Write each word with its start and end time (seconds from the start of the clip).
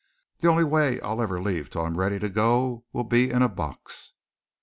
"The 0.39 0.47
only 0.49 0.63
way 0.63 0.99
I'll 1.01 1.21
ever 1.21 1.39
leave 1.39 1.69
till 1.69 1.83
I'm 1.85 1.95
ready 1.95 2.17
to 2.17 2.27
go'll 2.27 2.81
be 3.07 3.29
in 3.29 3.43
a 3.43 3.47
box!" 3.47 4.13